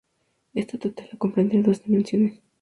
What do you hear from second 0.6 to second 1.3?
tutela